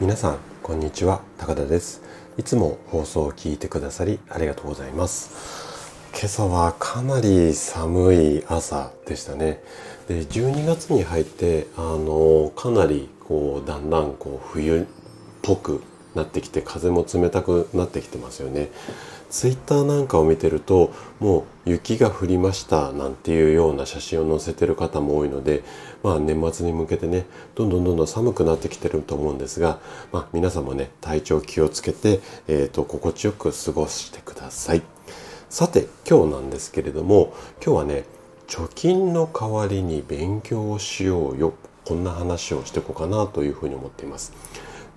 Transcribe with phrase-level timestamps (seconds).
[0.00, 1.22] 皆さんこんにちは。
[1.38, 2.02] 高田です。
[2.36, 5.90] いつも放送を聞いてくださりありがとうございます。
[6.12, 9.60] 今朝はかなり寒い朝でしたね。
[10.06, 14.84] で12月に入ってあのかなりこうだんだんこう冬っ
[15.42, 15.82] ぽく
[16.14, 18.70] なってきて風も冷たくなってきてますよね。
[19.30, 25.64] ツイッターなんかを見てるともう雪が降りましたなんていうような写真を載せてる方も多いので、
[26.02, 29.80] まあ、年末に向けてねどんどんどんどん寒くなってきてると思うんですが、
[30.12, 34.82] まあ、皆さんもね体調気をつけて、えーと、心地よく過ごしてください。
[35.50, 38.04] さて今日なんですけれども今日はね
[38.48, 41.52] 貯金の代わりに勉強をしようよ。
[41.84, 44.32] こんな話をしていこうかなというふうに思っています。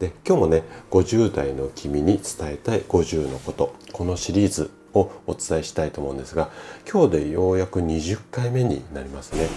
[0.01, 6.49] で今日もね50代の君に伝えたい50のことこのシリーズをお伝えしたいと思うんですが
[6.91, 9.47] 今日でようやく20回目になりますね。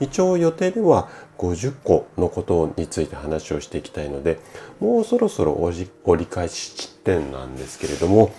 [0.00, 4.40] 一応予定では50個のことについて話をしていきたいので
[4.80, 8.32] もうそろそろ折り返し地点なんですけれども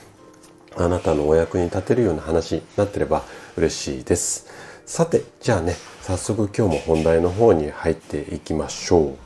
[0.75, 3.23] あなたのお役に立てるような話になってれば
[3.57, 4.47] 嬉しいです。
[4.85, 9.24] さてじゃあね早速今日も本題の方に入っていきましょう。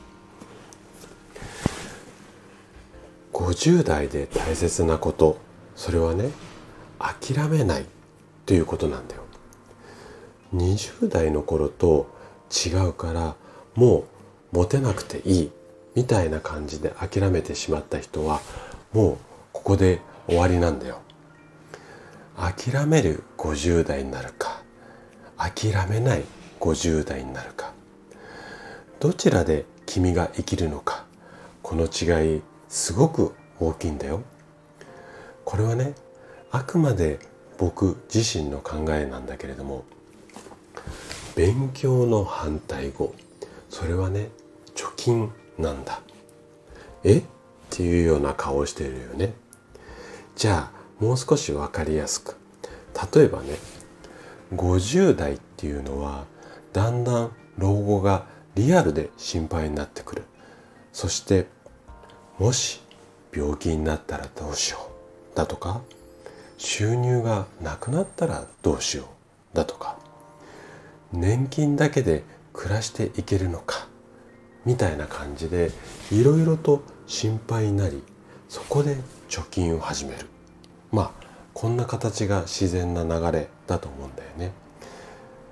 [3.40, 5.38] 50代で大切なこと。
[5.74, 6.30] それはね
[6.98, 7.86] 諦めない
[8.44, 9.22] ということなんだよ。
[10.54, 12.06] 20代の頃と
[12.66, 13.36] 違うから
[13.74, 14.04] も
[14.52, 15.50] うモテなくていい
[15.94, 18.40] みたいな感じで諦めてしまった人は
[18.92, 19.16] もう
[19.52, 21.00] ここで終わりなんだよ。
[22.36, 24.62] 諦める50代になるか
[25.38, 26.24] 諦めない
[26.60, 27.72] 50代になるか。
[28.98, 31.06] どちらで君が生きるのか
[31.62, 34.22] この違いすごく大きいんだよ。
[35.44, 35.94] これはね
[36.52, 37.18] あくまで
[37.58, 39.84] 僕自身の考えなんだけれども
[41.34, 43.14] 勉強の反対語
[43.68, 44.28] それはね
[44.74, 46.00] 貯金なんだ。
[47.04, 47.18] え？
[47.18, 47.22] っ
[47.70, 49.34] ていうような顔をしているよね。
[50.36, 52.36] じゃあもう少し分かりやすく。
[53.14, 53.56] 例えばね
[54.54, 56.24] 50代っていうのは
[56.72, 60.22] だんだん老後がリアルで心配になってくる。
[60.92, 61.46] そして
[62.40, 62.80] もし
[63.34, 64.78] 病気になったらどうしよ
[65.34, 65.82] うだとか
[66.56, 69.04] 収入がなくなったらどうしよ
[69.52, 69.98] うだとか
[71.12, 72.24] 年金だけで
[72.54, 73.88] 暮らしていけるのか
[74.64, 75.70] みたいな感じで
[76.10, 78.02] いろいろと心配になり
[78.48, 78.96] そこで
[79.28, 80.26] 貯金を始める。
[80.90, 84.52] まあこんな形が自然な流れだと思うんだよね。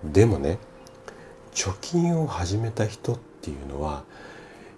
[0.05, 0.59] でもね
[1.53, 4.05] 貯金を始めた人っていうのは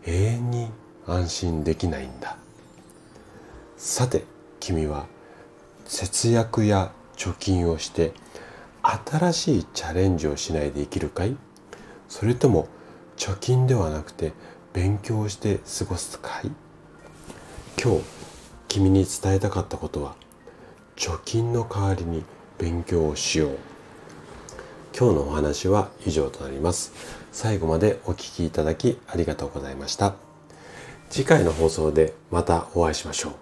[0.07, 0.71] 永遠に
[1.07, 2.37] 安心できないんだ。
[3.77, 4.25] さて
[4.61, 5.07] 君は
[5.87, 8.13] 節約や貯金をして
[8.83, 11.37] 新しいチャレンジをしないで生きるかい？
[12.09, 12.69] それとも
[13.17, 14.33] 貯金ではなくて
[14.73, 16.51] 勉強して過ごすかい？
[17.83, 18.05] 今日
[18.69, 20.15] 君に伝えたかったことは
[20.97, 22.25] 貯金の代わりに
[22.59, 23.59] 勉強をしよう。
[24.97, 26.93] 今日のお話は以上となります。
[27.33, 30.30] 最後までお聴きいただきありがとうございました。
[31.11, 33.33] 次回の放送でまたお会いしましょう。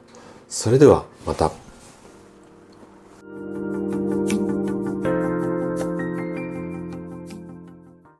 [0.48, 1.52] それではまた。